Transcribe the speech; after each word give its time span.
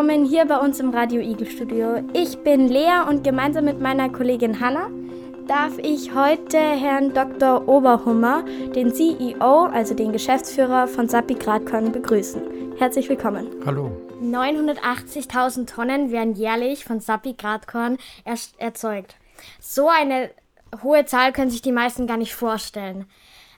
willkommen 0.00 0.24
hier 0.24 0.46
bei 0.46 0.56
uns 0.56 0.80
im 0.80 0.94
Radio 0.94 1.20
Eagle 1.20 1.46
Studio. 1.46 2.02
Ich 2.14 2.38
bin 2.38 2.68
Lea 2.68 3.02
und 3.06 3.22
gemeinsam 3.22 3.66
mit 3.66 3.82
meiner 3.82 4.08
Kollegin 4.08 4.58
Hanna 4.58 4.88
darf 5.46 5.76
ich 5.76 6.14
heute 6.14 6.56
Herrn 6.56 7.12
Dr. 7.12 7.68
Oberhummer, 7.68 8.42
den 8.74 8.94
CEO, 8.94 9.66
also 9.66 9.92
den 9.92 10.10
Geschäftsführer 10.10 10.88
von 10.88 11.06
Sappi 11.06 11.34
Gradkorn, 11.34 11.92
begrüßen. 11.92 12.78
Herzlich 12.78 13.10
willkommen. 13.10 13.48
Hallo. 13.66 13.90
980.000 14.22 15.66
Tonnen 15.66 16.10
werden 16.10 16.32
jährlich 16.32 16.86
von 16.86 17.00
Sappi 17.00 17.34
Gradkorn 17.34 17.98
er 18.24 18.38
erzeugt. 18.56 19.16
So 19.60 19.90
eine 19.90 20.30
hohe 20.82 21.04
Zahl 21.04 21.32
können 21.32 21.50
sich 21.50 21.60
die 21.60 21.72
meisten 21.72 22.06
gar 22.06 22.16
nicht 22.16 22.34
vorstellen. 22.34 23.04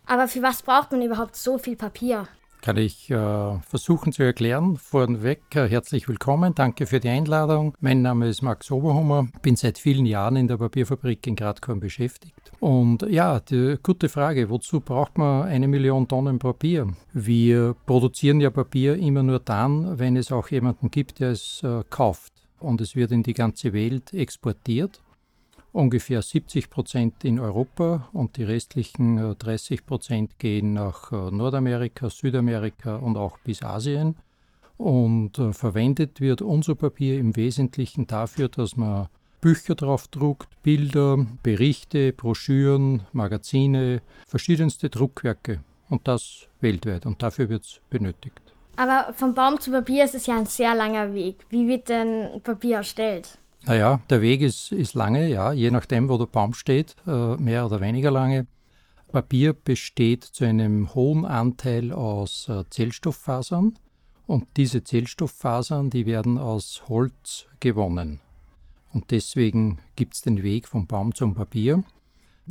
Aber 0.07 0.27
für 0.27 0.43
was 0.43 0.63
braucht 0.63 0.91
man 0.91 1.03
überhaupt 1.03 1.37
so 1.37 1.59
viel 1.59 1.77
Papier? 1.77 2.27
Kann 2.63 2.77
ich 2.77 3.11
äh, 3.11 3.59
versuchen 3.67 4.13
zu 4.13 4.23
erklären. 4.23 4.77
Vorneweg 4.77 5.41
äh, 5.57 5.69
herzlich 5.69 6.07
willkommen. 6.07 6.55
Danke 6.55 6.87
für 6.87 7.01
die 7.01 7.09
Einladung. 7.09 7.75
Mein 7.81 8.03
Name 8.03 8.29
ist 8.29 8.41
Max 8.41 8.71
Oberhummer. 8.71 9.27
Bin 9.43 9.57
seit 9.57 9.79
vielen 9.79 10.07
Jahren 10.07 10.37
in 10.37 10.47
der 10.47 10.59
Papierfabrik 10.59 11.27
in 11.27 11.35
Gradkorn 11.35 11.81
beschäftigt. 11.81 12.53
Und 12.61 13.03
ja, 13.11 13.41
die 13.41 13.79
gute 13.83 14.09
Frage, 14.09 14.49
wozu 14.49 14.79
braucht 14.79 15.19
man 15.19 15.43
eine 15.43 15.67
Million 15.67 16.07
Tonnen 16.07 16.39
Papier? 16.39 16.87
Wir 17.13 17.75
produzieren 17.85 18.41
ja 18.41 18.51
Papier 18.51 18.95
immer 18.95 19.25
nur 19.25 19.41
dann, 19.41 19.99
wenn 19.99 20.15
es 20.15 20.31
auch 20.31 20.49
jemanden 20.49 20.93
gibt, 20.93 21.19
der 21.19 21.33
es 21.33 21.65
äh, 21.65 21.83
kauft. 21.91 22.33
Und 22.61 22.81
es 22.81 22.95
wird 22.95 23.11
in 23.11 23.25
die 23.25 23.35
ganze 23.35 23.73
Welt 23.73 24.15
exportiert 24.15 25.02
ungefähr 25.73 26.23
70 26.23 26.71
Prozent 26.71 27.25
in 27.25 27.41
Europa 27.41 28.09
und 28.13 28.37
die 28.37 28.45
restlichen 28.45 29.37
30 29.39 29.79
äh, 29.79 29.83
Prozent 29.83 30.39
gehen 30.39 30.75
nach 30.75 31.13
äh, 31.13 31.31
Nordamerika, 31.31 32.11
Südamerika 32.11 32.97
und 32.97 33.17
auch 33.17 33.39
bis 33.39 33.63
Asien. 33.63 34.17
Und 34.77 35.39
äh, 35.39 35.53
verwendet 35.53 36.21
wird 36.21 36.43
unser 36.43 36.75
Papier 36.75 37.19
im 37.19 37.37
Wesentlichen 37.37 38.07
dafür, 38.07 38.49
dass 38.49 38.77
man 38.77 39.09
Bücher 39.41 39.75
drauf 39.75 40.09
druckt, 40.09 40.63
Bilder, 40.63 41.27
Berichte, 41.43 42.13
Broschüren, 42.13 43.03
Magazine, 43.13 44.01
verschiedenste 44.27 44.89
Druckwerke 44.89 45.61
und 45.89 46.07
das 46.07 46.49
weltweit 46.61 47.07
und 47.07 47.23
dafür 47.23 47.49
wird 47.49 47.65
es 47.65 47.81
benötigt. 47.91 48.41
Aber 48.77 49.13
vom 49.15 49.35
Baum 49.35 49.61
zu 49.61 49.71
Papier 49.71 50.05
ist 50.05 50.15
es 50.15 50.27
ja 50.27 50.39
ein 50.39 50.47
sehr 50.47 50.75
langer 50.75 51.13
Weg. 51.13 51.45
Wie 51.51 51.69
wird 51.69 51.89
denn 51.89 52.41
Papier 52.43 52.77
erstellt? 52.79 53.39
Naja, 53.65 54.01
der 54.11 54.21
Weg 54.23 54.41
ist, 54.41 54.73
ist 54.73 54.95
lange, 54.95 55.29
ja, 55.29 55.53
je 55.53 55.71
nachdem, 55.71 56.09
wo 56.09 56.19
der 56.19 56.27
Baum 56.27 56.53
steht, 56.53 56.97
äh, 57.07 57.37
mehr 57.37 57.65
oder 57.65 57.81
weniger 57.81 58.11
lange. 58.11 58.47
Papier 59.13 59.53
besteht 59.53 60.25
zu 60.25 60.45
einem 60.45 60.95
hohen 60.95 61.25
Anteil 61.25 61.93
aus 61.93 62.49
äh, 62.49 62.65
Zellstofffasern 62.69 63.75
und 64.27 64.47
diese 64.57 64.83
Zellstofffasern, 64.83 65.91
die 65.91 66.07
werden 66.07 66.39
aus 66.39 66.83
Holz 66.89 67.47
gewonnen. 67.61 68.21
Und 68.93 69.11
deswegen 69.11 69.79
gibt 69.95 70.15
es 70.15 70.23
den 70.23 70.43
Weg 70.43 70.67
vom 70.67 70.87
Baum 70.87 71.15
zum 71.15 71.35
Papier. 71.35 71.85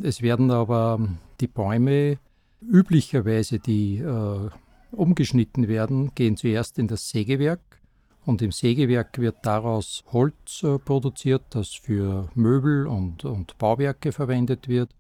Es 0.02 0.22
werden 0.22 0.50
aber 0.50 1.00
die 1.42 1.48
Bäume 1.48 2.20
üblicherweise, 2.62 3.60
die 3.60 3.98
äh, 3.98 4.50
umgeschnitten 4.92 5.68
werden, 5.68 6.16
gehen 6.16 6.38
zuerst 6.38 6.80
in 6.80 6.88
das 6.88 7.10
Sägewerk 7.10 7.81
und 8.26 8.42
im 8.42 8.52
Sägewerk 8.52 9.18
wird 9.20 9.38
daraus 9.44 10.04
Holz 10.12 10.64
äh, 10.64 10.78
produziert, 10.78 11.44
das 11.50 11.70
für 11.70 12.30
Möbel 12.36 12.88
und, 12.88 13.26
und 13.26 13.58
Bauwerke 13.58 14.12
verwendet 14.12 14.68
wird. 14.68 14.92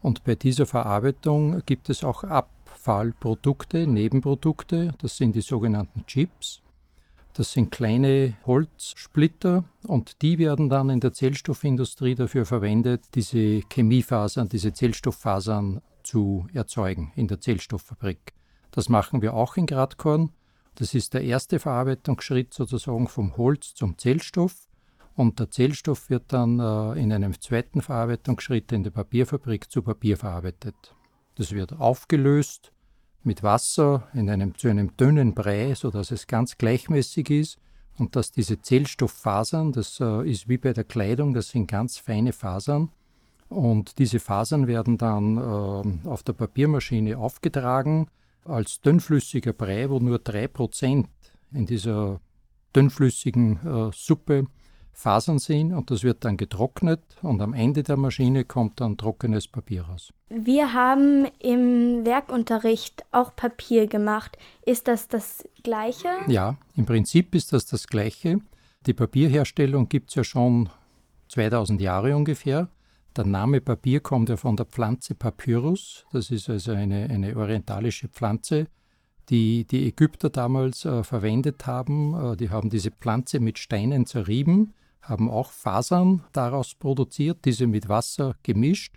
Und 0.00 0.24
bei 0.24 0.34
dieser 0.34 0.66
Verarbeitung 0.66 1.62
gibt 1.64 1.90
es 1.90 2.02
auch 2.02 2.24
Abfallprodukte, 2.24 3.86
Nebenprodukte, 3.86 4.94
das 4.98 5.16
sind 5.16 5.36
die 5.36 5.42
sogenannten 5.42 6.06
Chips. 6.06 6.60
Das 7.34 7.52
sind 7.52 7.70
kleine 7.70 8.34
Holzsplitter 8.44 9.64
und 9.86 10.20
die 10.20 10.38
werden 10.38 10.68
dann 10.68 10.90
in 10.90 11.00
der 11.00 11.14
Zellstoffindustrie 11.14 12.14
dafür 12.14 12.44
verwendet, 12.44 13.04
diese 13.14 13.62
Chemiefasern, 13.72 14.50
diese 14.50 14.74
Zellstofffasern 14.74 15.80
zu 16.02 16.46
erzeugen 16.52 17.12
in 17.14 17.28
der 17.28 17.40
Zellstofffabrik. 17.40 18.34
Das 18.70 18.90
machen 18.90 19.22
wir 19.22 19.32
auch 19.32 19.56
in 19.56 19.66
Gradkorn 19.66 20.30
das 20.76 20.94
ist 20.94 21.14
der 21.14 21.22
erste 21.22 21.58
Verarbeitungsschritt 21.58 22.54
sozusagen 22.54 23.08
vom 23.08 23.36
Holz 23.36 23.74
zum 23.74 23.98
Zellstoff. 23.98 24.68
Und 25.14 25.38
der 25.38 25.50
Zellstoff 25.50 26.08
wird 26.08 26.32
dann 26.32 26.58
äh, 26.58 26.98
in 26.98 27.12
einem 27.12 27.38
zweiten 27.38 27.82
Verarbeitungsschritt 27.82 28.72
in 28.72 28.82
der 28.82 28.90
Papierfabrik 28.90 29.70
zu 29.70 29.82
Papier 29.82 30.16
verarbeitet. 30.16 30.94
Das 31.34 31.52
wird 31.52 31.78
aufgelöst 31.78 32.72
mit 33.22 33.42
Wasser 33.42 34.08
in 34.14 34.30
einem, 34.30 34.54
zu 34.54 34.68
einem 34.68 34.96
dünnen 34.96 35.34
Brei, 35.34 35.74
sodass 35.74 36.10
es 36.10 36.26
ganz 36.26 36.56
gleichmäßig 36.56 37.30
ist 37.30 37.58
und 37.98 38.16
dass 38.16 38.32
diese 38.32 38.60
Zellstofffasern, 38.60 39.72
das 39.72 40.00
äh, 40.00 40.28
ist 40.28 40.48
wie 40.48 40.58
bei 40.58 40.72
der 40.72 40.84
Kleidung, 40.84 41.34
das 41.34 41.50
sind 41.50 41.66
ganz 41.66 41.98
feine 41.98 42.32
Fasern, 42.32 42.90
und 43.48 43.98
diese 43.98 44.18
Fasern 44.18 44.66
werden 44.66 44.96
dann 44.96 45.36
äh, 45.36 46.08
auf 46.08 46.22
der 46.22 46.32
Papiermaschine 46.32 47.18
aufgetragen 47.18 48.08
als 48.44 48.80
dünnflüssiger 48.80 49.52
Brei, 49.52 49.88
wo 49.90 49.98
nur 49.98 50.18
3% 50.18 51.06
in 51.52 51.66
dieser 51.66 52.20
dünnflüssigen 52.74 53.58
äh, 53.64 53.90
Suppe 53.94 54.46
Fasern 54.94 55.38
sind 55.38 55.72
und 55.72 55.90
das 55.90 56.04
wird 56.04 56.24
dann 56.24 56.36
getrocknet 56.36 57.00
und 57.22 57.40
am 57.40 57.54
Ende 57.54 57.82
der 57.82 57.96
Maschine 57.96 58.44
kommt 58.44 58.80
dann 58.80 58.98
trockenes 58.98 59.48
Papier 59.48 59.82
raus. 59.84 60.12
Wir 60.28 60.74
haben 60.74 61.26
im 61.38 62.04
Werkunterricht 62.04 63.04
auch 63.10 63.34
Papier 63.34 63.86
gemacht. 63.86 64.36
Ist 64.64 64.88
das 64.88 65.08
das 65.08 65.48
gleiche? 65.62 66.08
Ja, 66.28 66.56
im 66.76 66.86
Prinzip 66.86 67.34
ist 67.34 67.52
das 67.52 67.66
das 67.66 67.86
gleiche. 67.86 68.40
Die 68.86 68.94
Papierherstellung 68.94 69.88
gibt 69.88 70.10
es 70.10 70.16
ja 70.16 70.24
schon 70.24 70.68
2000 71.28 71.80
Jahre 71.80 72.14
ungefähr. 72.14 72.68
Der 73.14 73.26
Name 73.26 73.60
Papier 73.60 74.00
kommt 74.00 74.30
ja 74.30 74.38
von 74.38 74.56
der 74.56 74.64
Pflanze 74.64 75.14
Papyrus. 75.14 76.06
Das 76.12 76.30
ist 76.30 76.48
also 76.48 76.72
eine, 76.72 77.10
eine 77.10 77.36
orientalische 77.36 78.08
Pflanze, 78.08 78.68
die 79.28 79.66
die 79.66 79.86
Ägypter 79.86 80.30
damals 80.30 80.86
äh, 80.86 81.04
verwendet 81.04 81.66
haben. 81.66 82.14
Äh, 82.14 82.36
die 82.38 82.48
haben 82.48 82.70
diese 82.70 82.90
Pflanze 82.90 83.38
mit 83.38 83.58
Steinen 83.58 84.06
zerrieben, 84.06 84.72
haben 85.02 85.28
auch 85.28 85.50
Fasern 85.50 86.24
daraus 86.32 86.74
produziert, 86.74 87.44
diese 87.44 87.66
mit 87.66 87.90
Wasser 87.90 88.34
gemischt 88.42 88.94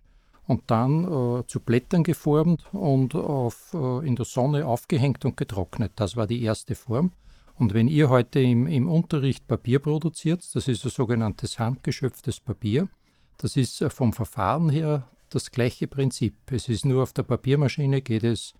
und 0.47 0.63
dann 0.67 1.03
äh, 1.03 1.43
zu 1.47 1.59
Blättern 1.59 2.03
geformt 2.03 2.63
und 2.71 3.15
auf, 3.15 3.73
äh, 3.73 4.07
in 4.07 4.15
der 4.15 4.25
Sonne 4.25 4.65
aufgehängt 4.65 5.25
und 5.25 5.35
getrocknet. 5.35 5.91
Das 5.97 6.15
war 6.15 6.25
die 6.25 6.41
erste 6.41 6.75
Form. 6.75 7.11
Und 7.55 7.73
wenn 7.73 7.89
ihr 7.89 8.09
heute 8.09 8.39
im, 8.39 8.65
im 8.65 8.87
Unterricht 8.87 9.45
Papier 9.45 9.79
produziert, 9.79 10.41
das 10.55 10.69
ist 10.69 10.85
ein 10.85 10.91
sogenanntes 10.91 11.59
handgeschöpftes 11.59 12.39
Papier, 12.39 12.87
das 13.37 13.57
ist 13.57 13.83
vom 13.89 14.13
Verfahren 14.13 14.69
her 14.69 15.07
das 15.29 15.51
gleiche 15.51 15.87
Prinzip. 15.87 16.35
Es 16.51 16.69
ist 16.69 16.85
nur 16.85 17.03
auf 17.03 17.13
der 17.13 17.23
Papiermaschine 17.23 18.01
geht 18.01 18.23
es 18.23 18.53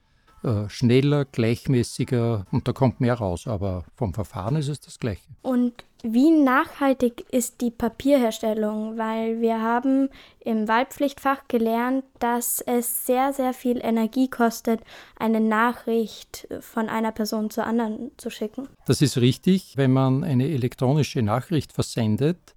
äh, 0.44 0.70
schneller, 0.70 1.26
gleichmäßiger 1.26 2.46
und 2.52 2.68
da 2.68 2.74
kommt 2.74 3.00
mehr 3.00 3.16
raus, 3.16 3.48
aber 3.48 3.84
vom 3.96 4.14
Verfahren 4.14 4.58
ist 4.58 4.68
es 4.68 4.80
das 4.80 5.00
gleiche. 5.00 5.24
Und 5.42 5.86
wie 6.04 6.30
nachhaltig 6.30 7.26
ist 7.32 7.62
die 7.62 7.72
Papierherstellung? 7.72 8.96
Weil 8.96 9.42
wir 9.42 9.60
haben 9.60 10.10
im 10.42 10.68
Wahlpflichtfach 10.68 11.48
gelernt, 11.48 12.04
dass 12.20 12.62
es 12.62 13.08
sehr, 13.08 13.34
sehr 13.34 13.54
viel 13.54 13.80
Energie 13.84 14.30
kostet, 14.30 14.82
eine 15.16 15.40
Nachricht 15.40 16.48
von 16.60 16.90
einer 16.90 17.12
Person 17.12 17.50
zur 17.50 17.66
anderen 17.66 18.12
zu 18.18 18.30
schicken. 18.30 18.68
Das 18.86 19.02
ist 19.02 19.18
richtig. 19.18 19.78
Wenn 19.78 19.94
man 19.94 20.24
eine 20.24 20.48
elektronische 20.48 21.24
Nachricht 21.24 21.74
versendet, 21.74 22.55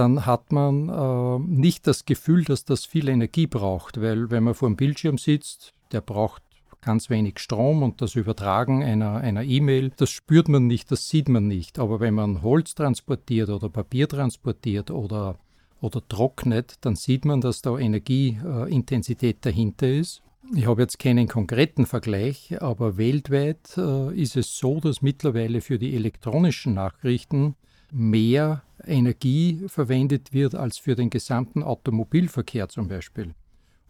dann 0.00 0.24
hat 0.24 0.50
man 0.50 0.88
äh, 0.88 1.38
nicht 1.46 1.86
das 1.86 2.06
Gefühl, 2.06 2.44
dass 2.44 2.64
das 2.64 2.86
viel 2.86 3.06
Energie 3.08 3.46
braucht, 3.46 4.00
weil 4.00 4.30
wenn 4.30 4.44
man 4.44 4.54
vor 4.54 4.70
dem 4.70 4.76
Bildschirm 4.76 5.18
sitzt, 5.18 5.74
der 5.92 6.00
braucht 6.00 6.42
ganz 6.80 7.10
wenig 7.10 7.38
Strom 7.38 7.82
und 7.82 8.00
das 8.00 8.14
Übertragen 8.14 8.82
einer 8.82 9.42
E-Mail, 9.42 9.92
das 9.98 10.08
spürt 10.08 10.48
man 10.48 10.66
nicht, 10.66 10.90
das 10.90 11.10
sieht 11.10 11.28
man 11.28 11.46
nicht. 11.46 11.78
Aber 11.78 12.00
wenn 12.00 12.14
man 12.14 12.40
Holz 12.40 12.74
transportiert 12.74 13.50
oder 13.50 13.68
Papier 13.68 14.08
transportiert 14.08 14.90
oder, 14.90 15.36
oder 15.82 16.00
trocknet, 16.08 16.76
dann 16.80 16.96
sieht 16.96 17.26
man, 17.26 17.42
dass 17.42 17.60
da 17.60 17.76
Energieintensität 17.76 19.44
dahinter 19.44 19.90
ist. 19.90 20.22
Ich 20.56 20.66
habe 20.66 20.80
jetzt 20.80 20.98
keinen 20.98 21.28
konkreten 21.28 21.84
Vergleich, 21.84 22.56
aber 22.62 22.96
weltweit 22.96 23.76
äh, 23.76 24.14
ist 24.18 24.38
es 24.38 24.56
so, 24.56 24.80
dass 24.80 25.02
mittlerweile 25.02 25.60
für 25.60 25.78
die 25.78 25.94
elektronischen 25.94 26.72
Nachrichten 26.72 27.56
mehr 27.92 28.62
Energie 28.86 29.64
verwendet 29.68 30.32
wird 30.32 30.54
als 30.54 30.78
für 30.78 30.94
den 30.94 31.10
gesamten 31.10 31.62
Automobilverkehr 31.62 32.68
zum 32.68 32.88
Beispiel. 32.88 33.34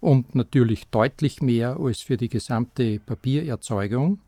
Und 0.01 0.35
natürlich 0.35 0.89
deutlich 0.89 1.43
mehr 1.43 1.79
als 1.79 2.01
für 2.01 2.17
die 2.17 2.29
gesamte 2.29 2.99
Papiererzeugung. 3.01 4.21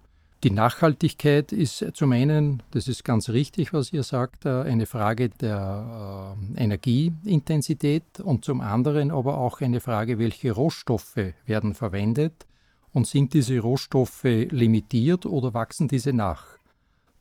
Die 0.44 0.50
Nachhaltigkeit 0.50 1.52
ist 1.52 1.84
zum 1.94 2.10
einen, 2.10 2.64
das 2.72 2.88
ist 2.88 3.04
ganz 3.04 3.28
richtig, 3.28 3.72
was 3.72 3.92
ihr 3.92 4.02
sagt, 4.02 4.44
äh, 4.44 4.62
eine 4.62 4.86
Frage 4.86 5.28
der 5.28 6.36
äh, 6.56 6.62
Energieintensität 6.64 8.19
und 8.19 8.44
zum 8.44 8.60
anderen 8.60 9.12
aber 9.12 9.38
auch 9.38 9.60
eine 9.60 9.78
Frage, 9.78 10.19
welche 10.19 10.50
Rohstoffe 10.50 11.32
werden 11.46 11.74
verwendet 11.74 12.46
und 12.92 13.06
sind 13.06 13.34
diese 13.34 13.60
Rohstoffe 13.60 14.24
limitiert 14.24 15.26
oder 15.26 15.54
wachsen 15.54 15.86
diese 15.86 16.12
nach? 16.12 16.44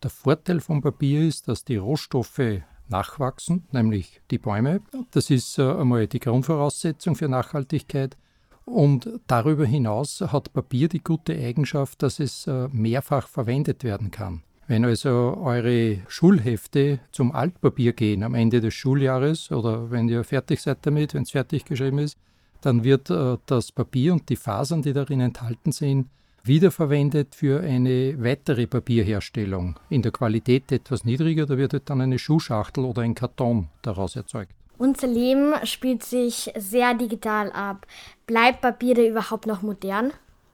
Der 0.04 0.10
Vorteil 0.10 0.60
von 0.62 0.82
Papier 0.82 1.28
ist, 1.28 1.48
dass 1.48 1.64
die 1.64 1.76
Rohstoffe 1.76 2.62
nachwachsen, 2.88 3.68
nämlich 3.72 4.22
die 4.32 4.40
Bäume. 4.40 4.82
Das 5.12 5.30
ist 5.30 5.60
äh, 5.60 5.62
einmal 5.62 6.08
die 6.08 6.20
Grundvoraussetzung 6.20 7.16
für 7.16 7.30
Nachhaltigkeit. 7.30 8.18
Und 8.66 9.10
darüber 9.28 9.66
hinaus 9.66 10.22
hat 10.22 10.54
Papier 10.54 10.88
die 10.88 11.04
gute 11.04 11.34
Eigenschaft, 11.34 12.02
dass 12.02 12.20
es 12.20 12.48
äh, 12.48 12.68
mehrfach 12.70 13.28
verwendet 13.28 13.84
werden 13.84 14.12
kann. 14.12 14.44
Wenn 14.68 14.86
also 14.86 15.38
eure 15.44 16.00
Schulhefte 16.08 17.00
zum 17.12 17.34
Altpapier 17.34 17.94
gehen 17.94 18.24
am 18.24 18.36
Ende 18.36 18.62
des 18.62 18.74
Schuljahres 18.74 19.52
oder 19.52 19.92
wenn 19.92 20.08
ihr 20.08 20.24
fertig 20.24 20.62
seid 20.62 20.80
damit, 20.84 21.14
wenn 21.14 21.24
es 21.24 21.32
fertig 21.32 21.66
geschrieben 21.66 22.00
ist, 22.00 22.18
dann 22.62 22.84
wird 22.84 23.10
äh, 23.10 23.38
das 23.46 23.72
Papier 23.72 24.14
und 24.14 24.30
die 24.30 24.36
Fasern, 24.36 24.82
die 24.82 24.94
darin 24.94 25.20
enthalten 25.20 25.72
sind, 25.72 26.08
wiederverwendet 26.44 27.36
für 27.36 27.62
eine 27.62 28.16
weitere 28.24 28.68
Papierherstellung. 28.68 29.80
In 29.90 30.02
der 30.02 30.12
Qualität 30.12 30.72
etwas 30.72 31.06
niedriger, 31.06 31.46
da 31.46 31.58
wird 31.58 31.90
dann 31.90 32.02
eine 32.02 32.20
Schuhschachtel 32.20 32.84
oder 32.84 33.02
ein 33.04 33.16
Karton 33.16 33.70
daraus 33.82 34.16
erzeugt. 34.16 34.54
Unser 34.78 35.08
Leben 35.08 35.54
spielt 35.66 36.04
sich 36.04 36.52
sehr 36.58 36.96
digital 36.96 37.52
ab. 37.52 37.86
Bleibt 38.26 38.62
Papier 38.62 38.96
da 38.96 39.04
überhaupt 39.04 39.46
noch 39.46 39.62
modern? 39.62 40.12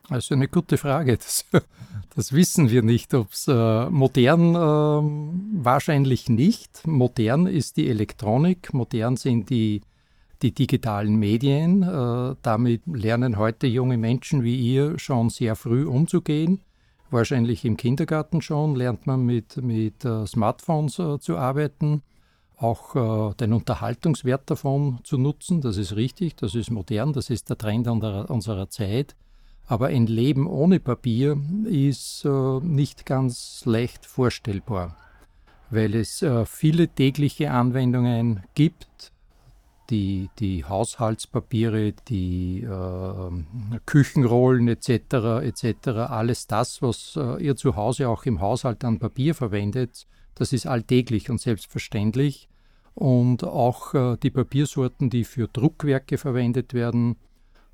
Also 0.09 0.35
eine 0.35 0.47
gute 0.47 0.77
Frage. 0.77 1.17
Das, 1.17 1.45
das 2.15 2.33
wissen 2.33 2.69
wir 2.69 2.81
nicht. 2.81 3.13
Ob 3.13 3.31
es 3.31 3.47
äh, 3.47 3.89
modern 3.89 4.55
äh, 4.55 5.63
wahrscheinlich 5.63 6.27
nicht. 6.27 6.85
Modern 6.85 7.47
ist 7.47 7.77
die 7.77 7.89
Elektronik, 7.89 8.73
modern 8.73 9.15
sind 9.15 9.49
die 9.49 9.81
die 10.41 10.53
digitalen 10.53 11.15
Medien. 11.15 11.83
Äh, 11.83 12.35
damit 12.41 12.81
lernen 12.85 13.37
heute 13.37 13.67
junge 13.67 13.97
Menschen 13.97 14.43
wie 14.43 14.55
ihr 14.55 14.99
schon 14.99 15.29
sehr 15.29 15.55
früh 15.55 15.85
umzugehen. 15.85 16.61
Wahrscheinlich 17.09 17.63
im 17.63 17.77
Kindergarten 17.77 18.41
schon 18.41 18.75
lernt 18.75 19.07
man 19.07 19.25
mit, 19.25 19.57
mit 19.57 20.03
äh, 20.03 20.25
Smartphones 20.25 20.99
äh, 20.99 21.19
zu 21.19 21.37
arbeiten, 21.37 22.03
auch 22.57 23.35
den 23.35 23.53
Unterhaltungswert 23.53 24.49
davon 24.49 24.97
zu 25.03 25.19
nutzen. 25.19 25.61
Das 25.61 25.77
ist 25.77 25.95
richtig, 25.95 26.37
das 26.37 26.55
ist 26.55 26.71
modern, 26.71 27.13
das 27.13 27.29
ist 27.29 27.51
der 27.51 27.57
Trend 27.59 27.87
unserer 27.87 28.67
Zeit. 28.71 29.15
Aber 29.67 29.87
ein 29.89 30.07
Leben 30.07 30.47
ohne 30.47 30.79
Papier 30.79 31.39
ist 31.65 32.25
nicht 32.25 33.05
ganz 33.05 33.61
leicht 33.65 34.07
vorstellbar, 34.07 34.97
weil 35.69 35.93
es 35.93 36.25
viele 36.45 36.87
tägliche 36.87 37.51
Anwendungen 37.51 38.41
gibt, 38.55 39.11
die, 39.89 40.29
die 40.39 40.65
Haushaltspapiere, 40.65 41.93
die 42.07 42.61
äh, 42.61 43.79
Küchenrollen 43.85 44.67
etc. 44.67 44.89
etc. 45.43 45.87
Alles 45.87 46.47
das, 46.47 46.81
was 46.81 47.15
äh, 47.15 47.43
ihr 47.43 47.55
zu 47.55 47.75
Hause 47.75 48.09
auch 48.09 48.25
im 48.25 48.41
Haushalt 48.41 48.83
an 48.83 48.99
Papier 48.99 49.35
verwendet, 49.35 50.07
das 50.35 50.53
ist 50.53 50.67
alltäglich 50.67 51.29
und 51.29 51.41
selbstverständlich. 51.41 52.47
Und 52.93 53.43
auch 53.43 53.93
äh, 53.93 54.17
die 54.17 54.31
Papiersorten, 54.31 55.09
die 55.09 55.23
für 55.23 55.47
Druckwerke 55.47 56.17
verwendet 56.17 56.73
werden, 56.73 57.17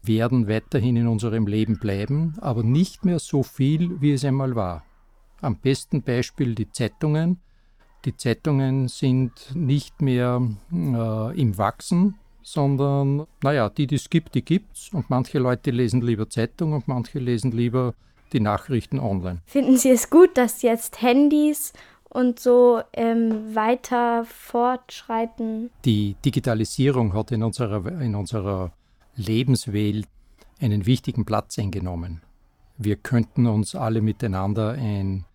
werden 0.02 0.48
weiterhin 0.48 0.98
in 0.98 1.08
unserem 1.08 1.48
Leben 1.48 1.80
bleiben, 1.80 2.36
aber 2.42 2.64
nicht 2.64 3.06
mehr 3.06 3.20
so 3.20 3.42
viel, 3.42 4.02
wie 4.02 4.12
es 4.12 4.26
einmal 4.26 4.56
war. 4.56 4.84
Am 5.42 5.58
besten 5.58 6.04
Beispiel 6.04 6.56
die 6.56 6.70
Zeitungen. 6.70 7.40
Die 8.06 8.18
Zeitungen 8.18 8.90
sind 8.90 9.32
nicht 9.56 10.02
mehr 10.02 10.42
äh, 10.72 11.42
im 11.42 11.58
Wachsen, 11.58 12.16
sondern, 12.42 13.26
naja, 13.42 13.70
die, 13.70 13.88
die 13.88 13.96
es 13.96 14.10
gibt, 14.10 14.36
die 14.36 14.44
gibt 14.44 14.76
es. 14.76 14.90
Und 14.94 15.10
manche 15.10 15.40
Leute 15.40 15.72
lesen 15.72 16.02
lieber 16.02 16.30
Zeitung 16.30 16.74
und 16.74 16.88
manche 16.88 17.20
lesen 17.20 17.52
lieber 17.52 17.94
die 18.34 18.42
Nachrichten 18.42 19.00
online. 19.00 19.42
Finden 19.46 19.78
Sie 19.78 19.92
es 19.92 20.10
gut, 20.10 20.38
dass 20.38 20.62
jetzt 20.64 21.02
Handys 21.02 21.72
und 22.10 22.40
so 22.40 22.82
ähm, 22.92 23.56
weiter 23.56 24.26
fortschreiten? 24.26 25.70
Die 25.86 26.16
Digitalisierung 26.26 27.14
hat 27.14 27.32
in 27.32 27.42
unserer, 27.42 28.02
in 28.02 28.16
unserer 28.16 28.74
Lebenswelt 29.16 30.08
einen 30.60 30.86
wichtigen 30.86 31.26
Platz 31.26 31.58
eingenommen. 31.58 32.22
Wir 32.78 32.96
könnten 32.96 33.46
uns 33.46 33.76
alle 33.76 34.02
miteinander 34.02 34.72
ein 34.72 35.26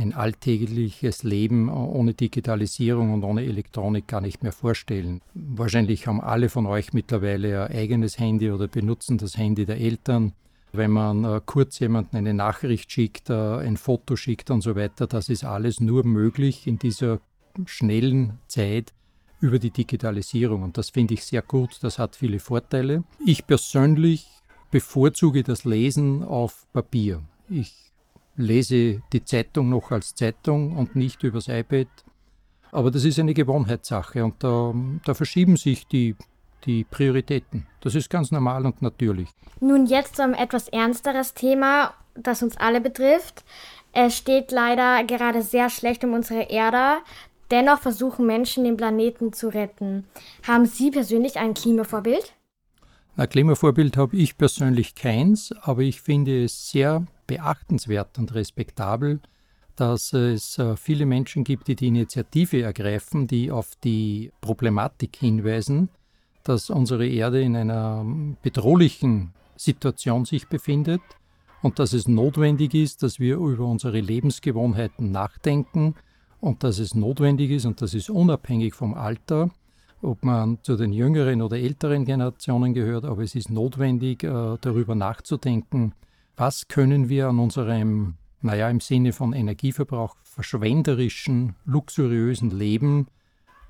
ein 0.00 0.14
alltägliches 0.14 1.22
Leben 1.22 1.68
ohne 1.68 2.14
Digitalisierung 2.14 3.12
und 3.12 3.24
ohne 3.24 3.44
Elektronik 3.44 4.06
gar 4.08 4.20
nicht 4.20 4.42
mehr 4.42 4.52
vorstellen. 4.52 5.20
Wahrscheinlich 5.34 6.06
haben 6.06 6.20
alle 6.20 6.48
von 6.48 6.66
euch 6.66 6.92
mittlerweile 6.92 7.66
ein 7.66 7.76
eigenes 7.76 8.18
Handy 8.18 8.50
oder 8.50 8.68
benutzen 8.68 9.18
das 9.18 9.36
Handy 9.36 9.66
der 9.66 9.78
Eltern. 9.78 10.32
Wenn 10.72 10.92
man 10.92 11.24
äh, 11.24 11.40
kurz 11.44 11.78
jemanden 11.80 12.16
eine 12.16 12.32
Nachricht 12.32 12.92
schickt, 12.92 13.28
äh, 13.28 13.34
ein 13.34 13.76
Foto 13.76 14.16
schickt 14.16 14.50
und 14.50 14.60
so 14.60 14.76
weiter, 14.76 15.06
das 15.06 15.28
ist 15.28 15.44
alles 15.44 15.80
nur 15.80 16.06
möglich 16.06 16.66
in 16.66 16.78
dieser 16.78 17.20
schnellen 17.66 18.38
Zeit 18.46 18.92
über 19.40 19.58
die 19.58 19.70
Digitalisierung. 19.70 20.62
Und 20.62 20.78
das 20.78 20.90
finde 20.90 21.14
ich 21.14 21.24
sehr 21.24 21.42
gut, 21.42 21.78
das 21.82 21.98
hat 21.98 22.14
viele 22.14 22.38
Vorteile. 22.38 23.02
Ich 23.24 23.46
persönlich 23.46 24.28
bevorzuge 24.70 25.42
das 25.42 25.64
Lesen 25.64 26.22
auf 26.22 26.66
Papier. 26.72 27.22
Ich 27.48 27.89
lese 28.36 29.02
die 29.12 29.24
Zeitung 29.24 29.70
noch 29.70 29.90
als 29.90 30.14
Zeitung 30.14 30.76
und 30.76 30.96
nicht 30.96 31.22
übers 31.22 31.48
iPad. 31.48 31.88
Aber 32.72 32.90
das 32.90 33.04
ist 33.04 33.18
eine 33.18 33.34
Gewohnheitssache 33.34 34.24
und 34.24 34.42
da, 34.42 34.74
da 35.04 35.14
verschieben 35.14 35.56
sich 35.56 35.86
die, 35.86 36.14
die 36.64 36.84
Prioritäten. 36.84 37.66
Das 37.80 37.94
ist 37.94 38.10
ganz 38.10 38.30
normal 38.30 38.64
und 38.64 38.80
natürlich. 38.82 39.28
Nun 39.60 39.86
jetzt 39.86 40.16
zu 40.16 40.22
einem 40.22 40.34
etwas 40.34 40.68
ernsteres 40.68 41.34
Thema, 41.34 41.94
das 42.14 42.42
uns 42.42 42.56
alle 42.56 42.80
betrifft. 42.80 43.44
Es 43.92 44.16
steht 44.16 44.52
leider 44.52 45.02
gerade 45.04 45.42
sehr 45.42 45.68
schlecht 45.68 46.04
um 46.04 46.12
unsere 46.12 46.42
Erde. 46.42 46.98
Dennoch 47.50 47.80
versuchen 47.80 48.26
Menschen, 48.26 48.62
den 48.62 48.76
Planeten 48.76 49.32
zu 49.32 49.48
retten. 49.48 50.04
Haben 50.46 50.66
Sie 50.66 50.92
persönlich 50.92 51.38
ein 51.38 51.54
Klimavorbild? 51.54 52.32
Ein 53.16 53.28
Klimavorbild 53.28 53.96
habe 53.96 54.16
ich 54.16 54.38
persönlich 54.38 54.94
keins, 54.94 55.52
aber 55.62 55.82
ich 55.82 56.00
finde 56.00 56.44
es 56.44 56.70
sehr 56.70 57.04
beachtenswert 57.30 58.18
und 58.18 58.34
respektabel, 58.34 59.20
dass 59.76 60.12
es 60.12 60.58
äh, 60.58 60.76
viele 60.76 61.06
Menschen 61.06 61.44
gibt, 61.44 61.68
die 61.68 61.76
die 61.76 61.86
Initiative 61.86 62.60
ergreifen, 62.62 63.28
die 63.28 63.52
auf 63.52 63.76
die 63.84 64.32
Problematik 64.40 65.16
hinweisen, 65.16 65.90
dass 66.42 66.70
unsere 66.70 67.06
Erde 67.06 67.40
in 67.40 67.54
einer 67.54 68.04
bedrohlichen 68.42 69.32
Situation 69.56 70.24
sich 70.24 70.48
befindet 70.48 71.02
und 71.62 71.78
dass 71.78 71.92
es 71.92 72.08
notwendig 72.08 72.74
ist, 72.74 73.04
dass 73.04 73.20
wir 73.20 73.36
über 73.36 73.66
unsere 73.66 74.00
Lebensgewohnheiten 74.00 75.12
nachdenken 75.12 75.94
und 76.40 76.64
dass 76.64 76.80
es 76.80 76.96
notwendig 76.96 77.52
ist, 77.52 77.64
und 77.64 77.80
das 77.80 77.94
ist 77.94 78.10
unabhängig 78.10 78.74
vom 78.74 78.94
Alter, 78.94 79.50
ob 80.02 80.24
man 80.24 80.58
zu 80.62 80.76
den 80.76 80.92
jüngeren 80.92 81.42
oder 81.42 81.58
älteren 81.58 82.04
Generationen 82.04 82.74
gehört, 82.74 83.04
aber 83.04 83.22
es 83.22 83.36
ist 83.36 83.50
notwendig, 83.50 84.24
äh, 84.24 84.56
darüber 84.60 84.96
nachzudenken, 84.96 85.92
was 86.40 86.68
können 86.68 87.10
wir 87.10 87.28
an 87.28 87.38
unserem, 87.38 88.14
naja, 88.40 88.70
im 88.70 88.80
Sinne 88.80 89.12
von 89.12 89.34
Energieverbrauch 89.34 90.16
verschwenderischen, 90.22 91.54
luxuriösen 91.66 92.50
Leben 92.50 93.08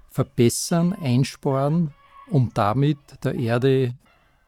verbessern, 0.08 0.92
einsparen, 0.92 1.92
um 2.28 2.52
damit 2.54 2.98
der 3.24 3.34
Erde 3.34 3.94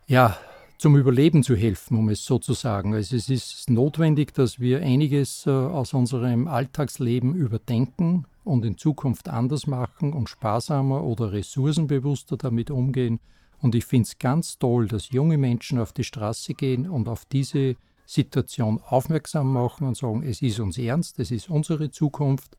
ja, 0.07 0.37
zum 0.79 0.97
Überleben 0.97 1.43
zu 1.43 1.57
helfen, 1.57 1.99
um 1.99 2.11
es 2.11 2.25
so 2.25 2.39
zu 2.39 2.53
sagen. 2.53 2.95
Also 2.95 3.17
es 3.17 3.29
ist 3.29 3.69
notwendig, 3.69 4.33
dass 4.35 4.61
wir 4.61 4.83
einiges 4.83 5.45
äh, 5.47 5.51
aus 5.51 5.93
unserem 5.93 6.47
Alltagsleben 6.47 7.35
überdenken 7.35 8.27
und 8.45 8.65
in 8.65 8.79
Zukunft 8.79 9.29
anders 9.29 9.67
machen 9.67 10.13
und 10.13 10.29
sparsamer 10.29 11.03
oder 11.03 11.33
ressourcenbewusster 11.33 12.37
damit 12.37 12.71
umgehen. 12.71 13.19
Und 13.61 13.75
ich 13.75 13.85
finde 13.85 14.07
es 14.07 14.19
ganz 14.19 14.59
toll, 14.59 14.87
dass 14.87 15.11
junge 15.11 15.39
Menschen 15.39 15.81
auf 15.81 15.93
die 15.93 16.05
Straße 16.05 16.55
gehen 16.55 16.89
und 16.89 17.09
auf 17.09 17.25
diese 17.25 17.75
Situation 18.07 18.81
aufmerksam 18.85 19.53
machen 19.53 19.87
und 19.87 19.97
sagen, 19.97 20.23
es 20.23 20.43
ist 20.43 20.61
uns 20.61 20.79
ernst, 20.79 21.19
es 21.19 21.31
ist 21.31 21.49
unsere 21.49 21.91
Zukunft, 21.91 22.57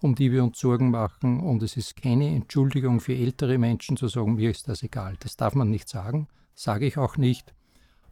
um 0.00 0.14
die 0.14 0.32
wir 0.32 0.44
uns 0.44 0.58
Sorgen 0.58 0.90
machen 0.90 1.40
und 1.40 1.62
es 1.62 1.76
ist 1.76 1.96
keine 1.96 2.34
Entschuldigung 2.34 3.00
für 3.00 3.14
ältere 3.14 3.58
Menschen 3.58 3.96
zu 3.96 4.08
sagen, 4.08 4.34
mir 4.34 4.50
ist 4.50 4.68
das 4.68 4.82
egal. 4.82 5.16
Das 5.20 5.36
darf 5.36 5.54
man 5.54 5.70
nicht 5.70 5.88
sagen, 5.88 6.28
sage 6.54 6.86
ich 6.86 6.98
auch 6.98 7.16
nicht. 7.16 7.54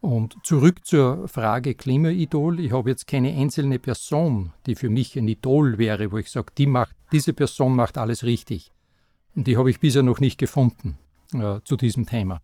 Und 0.01 0.35
zurück 0.43 0.85
zur 0.85 1.27
Frage 1.27 1.73
Klimaidol. 1.73 2.59
Ich 2.59 2.71
habe 2.71 2.91
jetzt 2.91 3.07
keine 3.07 3.33
einzelne 3.33 3.79
Person, 3.79 4.53
die 4.67 4.75
für 4.75 4.89
mich 4.89 5.17
ein 5.17 5.27
Idol 5.27 5.77
wäre, 5.77 6.11
wo 6.11 6.17
ich 6.17 6.29
sage, 6.29 6.53
die 6.57 6.67
macht, 6.67 6.95
diese 7.11 7.33
Person 7.33 7.75
macht 7.75 7.97
alles 7.97 8.23
richtig. 8.23 8.71
Und 9.35 9.47
die 9.47 9.57
habe 9.57 9.69
ich 9.69 9.79
bisher 9.79 10.03
noch 10.03 10.19
nicht 10.19 10.37
gefunden 10.37 10.97
äh, 11.33 11.59
zu 11.63 11.75
diesem 11.75 12.05
Thema. 12.05 12.41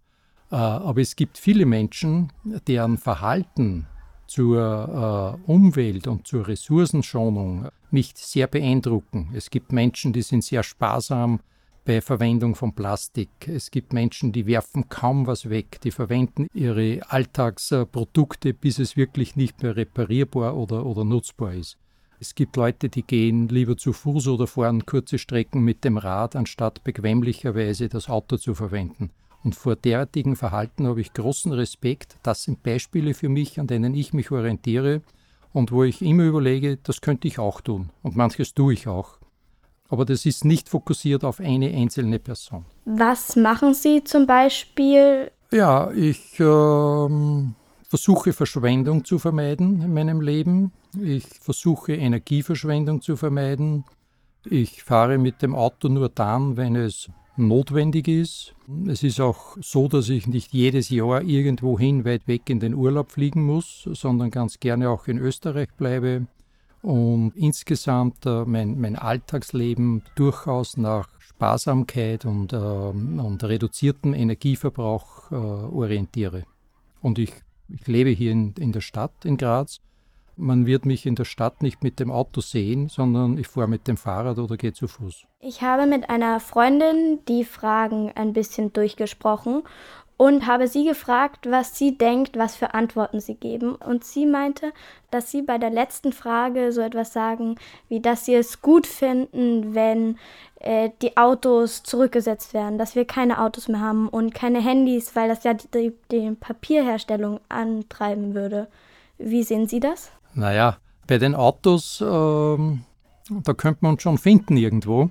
Äh, 0.51 0.55
aber 0.55 1.01
es 1.01 1.15
gibt 1.15 1.37
viele 1.37 1.65
Menschen, 1.65 2.33
deren 2.67 2.97
Verhalten 2.97 3.87
zur 4.31 5.37
äh, 5.45 5.51
Umwelt 5.51 6.07
und 6.07 6.25
zur 6.25 6.47
Ressourcenschonung 6.47 7.67
mich 7.91 8.13
sehr 8.15 8.47
beeindrucken. 8.47 9.29
Es 9.33 9.49
gibt 9.49 9.73
Menschen, 9.73 10.13
die 10.13 10.21
sind 10.21 10.43
sehr 10.45 10.63
sparsam 10.63 11.41
bei 11.83 11.99
Verwendung 11.99 12.55
von 12.55 12.73
Plastik. 12.73 13.29
Es 13.45 13.71
gibt 13.71 13.91
Menschen, 13.91 14.31
die 14.31 14.45
werfen 14.45 14.87
kaum 14.87 15.27
was 15.27 15.49
weg, 15.49 15.81
die 15.83 15.91
verwenden 15.91 16.47
ihre 16.53 17.01
Alltagsprodukte, 17.09 18.53
bis 18.53 18.79
es 18.79 18.95
wirklich 18.95 19.35
nicht 19.35 19.61
mehr 19.63 19.75
reparierbar 19.75 20.55
oder, 20.55 20.85
oder 20.85 21.03
nutzbar 21.03 21.53
ist. 21.53 21.77
Es 22.21 22.33
gibt 22.33 22.55
Leute, 22.55 22.87
die 22.87 23.03
gehen 23.03 23.49
lieber 23.49 23.75
zu 23.75 23.91
Fuß 23.91 24.29
oder 24.29 24.47
fahren 24.47 24.85
kurze 24.85 25.17
Strecken 25.17 25.61
mit 25.61 25.83
dem 25.83 25.97
Rad, 25.97 26.37
anstatt 26.37 26.85
bequemlicherweise 26.85 27.89
das 27.89 28.07
Auto 28.07 28.37
zu 28.37 28.55
verwenden. 28.55 29.09
Und 29.43 29.55
vor 29.55 29.75
derartigen 29.75 30.35
Verhalten 30.35 30.87
habe 30.87 31.01
ich 31.01 31.13
großen 31.13 31.51
Respekt. 31.51 32.17
Das 32.23 32.43
sind 32.43 32.61
Beispiele 32.63 33.13
für 33.13 33.29
mich, 33.29 33.59
an 33.59 33.67
denen 33.67 33.95
ich 33.95 34.13
mich 34.13 34.31
orientiere 34.31 35.01
und 35.53 35.71
wo 35.71 35.83
ich 35.83 36.01
immer 36.01 36.23
überlege, 36.23 36.77
das 36.77 37.01
könnte 37.01 37.27
ich 37.27 37.39
auch 37.39 37.61
tun. 37.61 37.89
Und 38.03 38.15
manches 38.15 38.53
tue 38.53 38.73
ich 38.73 38.87
auch. 38.87 39.17
Aber 39.89 40.05
das 40.05 40.25
ist 40.25 40.45
nicht 40.45 40.69
fokussiert 40.69 41.25
auf 41.25 41.39
eine 41.39 41.69
einzelne 41.69 42.19
Person. 42.19 42.65
Was 42.85 43.35
machen 43.35 43.73
Sie 43.73 44.03
zum 44.03 44.25
Beispiel? 44.25 45.31
Ja, 45.51 45.91
ich 45.91 46.39
ähm, 46.39 47.55
versuche 47.83 48.31
Verschwendung 48.31 49.03
zu 49.03 49.19
vermeiden 49.19 49.81
in 49.81 49.93
meinem 49.93 50.21
Leben. 50.21 50.71
Ich 50.97 51.25
versuche 51.41 51.93
Energieverschwendung 51.93 53.01
zu 53.01 53.17
vermeiden. 53.17 53.83
Ich 54.45 54.83
fahre 54.83 55.17
mit 55.17 55.41
dem 55.41 55.53
Auto 55.53 55.89
nur 55.89 56.07
dann, 56.07 56.55
wenn 56.55 56.77
es 56.77 57.09
notwendig 57.47 58.07
ist. 58.07 58.53
Es 58.87 59.03
ist 59.03 59.19
auch 59.19 59.57
so, 59.61 59.87
dass 59.87 60.09
ich 60.09 60.27
nicht 60.27 60.53
jedes 60.53 60.89
Jahr 60.89 61.21
irgendwohin 61.21 62.05
weit 62.05 62.27
weg 62.27 62.49
in 62.49 62.59
den 62.59 62.73
Urlaub 62.73 63.11
fliegen 63.11 63.43
muss, 63.43 63.87
sondern 63.91 64.31
ganz 64.31 64.59
gerne 64.59 64.89
auch 64.89 65.07
in 65.07 65.17
Österreich 65.17 65.69
bleibe 65.77 66.27
und 66.81 67.33
insgesamt 67.35 68.25
äh, 68.25 68.45
mein, 68.45 68.79
mein 68.79 68.95
Alltagsleben 68.95 70.03
durchaus 70.15 70.77
nach 70.77 71.09
Sparsamkeit 71.19 72.25
und, 72.25 72.53
äh, 72.53 72.57
und 72.57 73.43
reduziertem 73.43 74.13
Energieverbrauch 74.13 75.31
äh, 75.31 75.35
orientiere. 75.35 76.43
Und 77.01 77.19
ich, 77.19 77.33
ich 77.69 77.87
lebe 77.87 78.09
hier 78.09 78.31
in, 78.31 78.53
in 78.57 78.71
der 78.71 78.81
Stadt 78.81 79.25
in 79.25 79.37
Graz 79.37 79.79
man 80.41 80.65
wird 80.65 80.85
mich 80.85 81.05
in 81.05 81.15
der 81.15 81.25
Stadt 81.25 81.61
nicht 81.61 81.83
mit 81.83 81.99
dem 81.99 82.11
Auto 82.11 82.41
sehen, 82.41 82.89
sondern 82.89 83.37
ich 83.37 83.47
fahre 83.47 83.67
mit 83.67 83.87
dem 83.87 83.97
Fahrrad 83.97 84.39
oder 84.39 84.57
gehe 84.57 84.73
zu 84.73 84.87
Fuß. 84.87 85.25
Ich 85.39 85.61
habe 85.61 85.85
mit 85.85 86.09
einer 86.09 86.39
Freundin 86.39 87.19
die 87.27 87.45
Fragen 87.45 88.11
ein 88.15 88.33
bisschen 88.33 88.73
durchgesprochen 88.73 89.63
und 90.17 90.45
habe 90.45 90.67
sie 90.67 90.85
gefragt, 90.85 91.49
was 91.49 91.77
sie 91.77 91.97
denkt, 91.97 92.37
was 92.37 92.55
für 92.55 92.73
Antworten 92.73 93.19
sie 93.19 93.35
geben. 93.35 93.73
Und 93.75 94.03
sie 94.03 94.25
meinte, 94.25 94.71
dass 95.09 95.31
sie 95.31 95.41
bei 95.41 95.57
der 95.57 95.71
letzten 95.71 96.13
Frage 96.13 96.71
so 96.71 96.81
etwas 96.81 97.13
sagen, 97.13 97.55
wie 97.89 98.01
dass 98.01 98.25
sie 98.25 98.35
es 98.35 98.61
gut 98.61 98.85
finden, 98.85 99.73
wenn 99.73 100.17
äh, 100.59 100.91
die 101.01 101.17
Autos 101.17 101.81
zurückgesetzt 101.81 102.53
werden, 102.53 102.77
dass 102.77 102.95
wir 102.95 103.05
keine 103.05 103.41
Autos 103.41 103.67
mehr 103.67 103.79
haben 103.79 104.09
und 104.09 104.33
keine 104.33 104.61
Handys, 104.61 105.15
weil 105.15 105.27
das 105.27 105.43
ja 105.43 105.53
die, 105.53 105.67
die, 105.73 105.93
die 106.11 106.31
Papierherstellung 106.31 107.39
antreiben 107.49 108.35
würde. 108.35 108.67
Wie 109.17 109.43
sehen 109.43 109.67
Sie 109.67 109.79
das? 109.79 110.11
Naja, 110.33 110.77
bei 111.07 111.17
den 111.17 111.35
Autos, 111.35 112.01
ähm, 112.01 112.83
da 113.29 113.53
könnte 113.53 113.79
man 113.81 113.93
uns 113.93 114.01
schon 114.01 114.17
finden 114.17 114.57
irgendwo, 114.57 115.09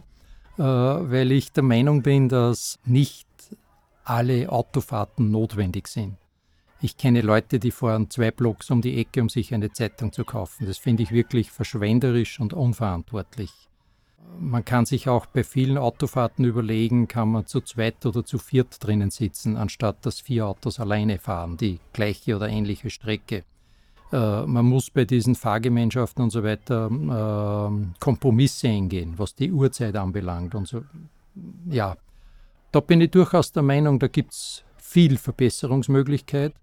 äh, 0.58 0.62
weil 0.62 1.32
ich 1.32 1.52
der 1.52 1.62
Meinung 1.62 2.02
bin, 2.02 2.28
dass 2.28 2.78
nicht 2.84 3.28
alle 4.04 4.50
Autofahrten 4.50 5.30
notwendig 5.30 5.88
sind. 5.88 6.16
Ich 6.82 6.96
kenne 6.96 7.20
Leute, 7.20 7.58
die 7.58 7.70
fahren 7.70 8.08
zwei 8.08 8.30
Blocks 8.30 8.70
um 8.70 8.80
die 8.80 8.98
Ecke, 8.98 9.20
um 9.20 9.28
sich 9.28 9.52
eine 9.52 9.70
Zeitung 9.70 10.12
zu 10.12 10.24
kaufen. 10.24 10.66
Das 10.66 10.78
finde 10.78 11.02
ich 11.02 11.12
wirklich 11.12 11.50
verschwenderisch 11.50 12.40
und 12.40 12.54
unverantwortlich. 12.54 13.50
Man 14.38 14.64
kann 14.64 14.86
sich 14.86 15.08
auch 15.08 15.26
bei 15.26 15.44
vielen 15.44 15.76
Autofahrten 15.76 16.44
überlegen, 16.44 17.08
kann 17.08 17.28
man 17.28 17.46
zu 17.46 17.60
zweit 17.60 18.06
oder 18.06 18.24
zu 18.24 18.38
viert 18.38 18.82
drinnen 18.82 19.10
sitzen, 19.10 19.58
anstatt 19.58 20.06
dass 20.06 20.20
vier 20.20 20.46
Autos 20.46 20.80
alleine 20.80 21.18
fahren, 21.18 21.58
die 21.58 21.80
gleiche 21.92 22.36
oder 22.36 22.48
ähnliche 22.48 22.88
Strecke. 22.88 23.44
Äh, 24.12 24.46
man 24.46 24.66
muss 24.66 24.90
bei 24.90 25.04
diesen 25.04 25.34
Fahrgemeinschaften 25.34 26.24
und 26.24 26.30
so 26.30 26.42
weiter 26.42 26.90
äh, 26.90 28.00
Kompromisse 28.00 28.68
eingehen, 28.68 29.14
was 29.16 29.34
die 29.34 29.52
Uhrzeit 29.52 29.96
anbelangt 29.96 30.54
und 30.54 30.66
so. 30.66 30.82
Ja, 31.68 31.96
da 32.72 32.80
bin 32.80 33.00
ich 33.00 33.10
durchaus 33.10 33.52
der 33.52 33.62
Meinung, 33.62 33.98
da 33.98 34.08
gibt 34.08 34.32
es 34.32 34.64
viel 34.78 35.16
Verbesserungsmöglichkeit. 35.16 36.54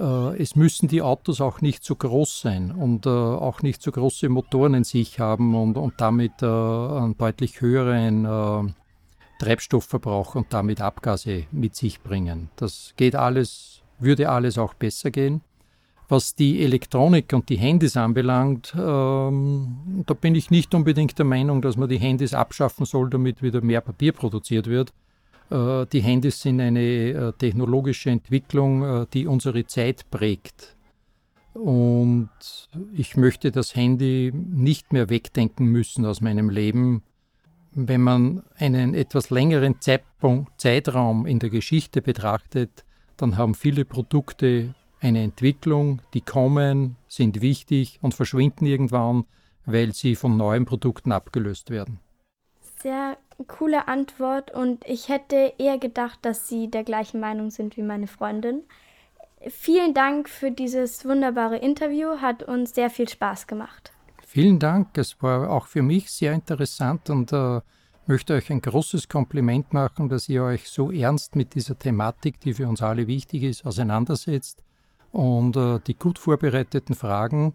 Äh, 0.00 0.42
es 0.42 0.56
müssen 0.56 0.88
die 0.88 1.00
Autos 1.00 1.40
auch 1.40 1.60
nicht 1.60 1.84
so 1.84 1.94
groß 1.94 2.40
sein 2.40 2.72
und 2.72 3.06
äh, 3.06 3.10
auch 3.10 3.62
nicht 3.62 3.80
so 3.80 3.92
große 3.92 4.28
Motoren 4.28 4.74
in 4.74 4.84
sich 4.84 5.20
haben 5.20 5.54
und, 5.54 5.76
und 5.76 5.94
damit 5.98 6.42
einen 6.42 7.16
deutlich 7.16 7.60
höheren 7.60 8.74
Treibstoffverbrauch 9.38 10.34
und 10.34 10.52
damit 10.52 10.80
Abgase 10.80 11.44
mit 11.52 11.76
sich 11.76 12.00
bringen. 12.02 12.50
Das 12.56 12.94
geht 12.96 13.14
alles, 13.14 13.82
würde 14.00 14.30
alles 14.30 14.58
auch 14.58 14.74
besser 14.74 15.12
gehen. 15.12 15.42
Was 16.10 16.34
die 16.34 16.62
Elektronik 16.62 17.34
und 17.34 17.50
die 17.50 17.58
Handys 17.58 17.96
anbelangt, 17.96 18.74
ähm, 18.74 20.04
da 20.06 20.14
bin 20.14 20.34
ich 20.34 20.50
nicht 20.50 20.74
unbedingt 20.74 21.18
der 21.18 21.26
Meinung, 21.26 21.60
dass 21.60 21.76
man 21.76 21.88
die 21.88 21.98
Handys 21.98 22.32
abschaffen 22.32 22.86
soll, 22.86 23.10
damit 23.10 23.42
wieder 23.42 23.60
mehr 23.60 23.82
Papier 23.82 24.12
produziert 24.12 24.66
wird. 24.68 24.94
Äh, 25.50 25.84
die 25.92 26.00
Handys 26.00 26.40
sind 26.40 26.60
eine 26.60 26.80
äh, 26.80 27.32
technologische 27.34 28.08
Entwicklung, 28.08 28.82
äh, 28.82 29.06
die 29.12 29.26
unsere 29.26 29.66
Zeit 29.66 30.10
prägt. 30.10 30.76
Und 31.52 32.30
ich 32.94 33.16
möchte 33.16 33.50
das 33.50 33.74
Handy 33.74 34.32
nicht 34.32 34.92
mehr 34.92 35.10
wegdenken 35.10 35.66
müssen 35.66 36.06
aus 36.06 36.20
meinem 36.20 36.48
Leben. 36.48 37.02
Wenn 37.72 38.00
man 38.00 38.42
einen 38.56 38.94
etwas 38.94 39.28
längeren 39.30 39.76
Zeitraum 39.80 41.26
in 41.26 41.38
der 41.38 41.50
Geschichte 41.50 42.00
betrachtet, 42.00 42.84
dann 43.16 43.36
haben 43.36 43.54
viele 43.54 43.84
Produkte 43.84 44.74
eine 45.00 45.22
Entwicklung, 45.22 46.02
die 46.14 46.20
kommen, 46.20 46.96
sind 47.08 47.40
wichtig 47.40 47.98
und 48.02 48.14
verschwinden 48.14 48.66
irgendwann, 48.66 49.24
weil 49.64 49.92
sie 49.92 50.16
von 50.16 50.36
neuen 50.36 50.64
Produkten 50.64 51.12
abgelöst 51.12 51.70
werden. 51.70 52.00
Sehr 52.82 53.16
coole 53.46 53.88
Antwort 53.88 54.52
und 54.52 54.84
ich 54.86 55.08
hätte 55.08 55.54
eher 55.58 55.78
gedacht, 55.78 56.18
dass 56.22 56.48
Sie 56.48 56.68
der 56.70 56.84
gleichen 56.84 57.20
Meinung 57.20 57.50
sind 57.50 57.76
wie 57.76 57.82
meine 57.82 58.06
Freundin. 58.06 58.62
Vielen 59.48 59.94
Dank 59.94 60.28
für 60.28 60.50
dieses 60.50 61.04
wunderbare 61.04 61.58
Interview, 61.58 62.20
hat 62.20 62.42
uns 62.42 62.74
sehr 62.74 62.90
viel 62.90 63.08
Spaß 63.08 63.46
gemacht. 63.46 63.92
Vielen 64.26 64.58
Dank, 64.58 64.98
es 64.98 65.22
war 65.22 65.50
auch 65.50 65.66
für 65.66 65.82
mich 65.82 66.10
sehr 66.10 66.32
interessant 66.32 67.08
und 67.08 67.32
äh, 67.32 67.60
möchte 68.06 68.34
euch 68.34 68.50
ein 68.50 68.60
großes 68.60 69.08
Kompliment 69.08 69.72
machen, 69.72 70.08
dass 70.08 70.28
ihr 70.28 70.42
euch 70.42 70.68
so 70.68 70.90
ernst 70.90 71.36
mit 71.36 71.54
dieser 71.54 71.78
Thematik, 71.78 72.40
die 72.40 72.54
für 72.54 72.68
uns 72.68 72.82
alle 72.82 73.06
wichtig 73.06 73.44
ist, 73.44 73.64
auseinandersetzt 73.64 74.62
und 75.12 75.56
äh, 75.56 75.80
die 75.86 75.94
gut 75.94 76.18
vorbereiteten 76.18 76.94
Fragen. 76.94 77.54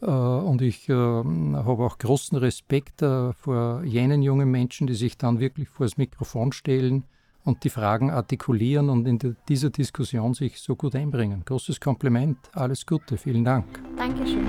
Äh, 0.00 0.06
und 0.06 0.62
ich 0.62 0.88
äh, 0.88 0.92
habe 0.92 1.84
auch 1.84 1.98
großen 1.98 2.38
Respekt 2.38 3.02
äh, 3.02 3.32
vor 3.34 3.82
jenen 3.84 4.22
jungen 4.22 4.50
Menschen, 4.50 4.86
die 4.86 4.94
sich 4.94 5.16
dann 5.16 5.40
wirklich 5.40 5.68
vor 5.68 5.86
das 5.86 5.96
Mikrofon 5.96 6.52
stellen 6.52 7.04
und 7.44 7.64
die 7.64 7.70
Fragen 7.70 8.10
artikulieren 8.10 8.88
und 8.88 9.06
in 9.06 9.36
dieser 9.48 9.70
Diskussion 9.70 10.34
sich 10.34 10.60
so 10.60 10.76
gut 10.76 10.94
einbringen. 10.94 11.42
Großes 11.44 11.80
Kompliment, 11.80 12.38
alles 12.52 12.86
Gute, 12.86 13.16
vielen 13.16 13.44
Dank. 13.44 13.66
Dankeschön. 13.96 14.46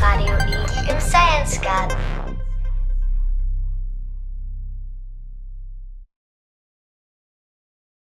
Radio 0.00 0.34
E 0.34 0.92
im 0.92 1.00
Science 1.00 1.60
Garden. 1.60 2.21